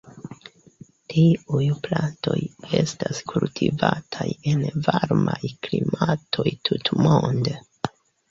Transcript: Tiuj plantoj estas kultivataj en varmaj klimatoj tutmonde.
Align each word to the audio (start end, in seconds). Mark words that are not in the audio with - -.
Tiuj 1.13 1.65
plantoj 1.87 2.37
estas 2.77 3.19
kultivataj 3.33 4.27
en 4.53 4.65
varmaj 4.87 5.53
klimatoj 5.67 6.49
tutmonde. 6.71 7.57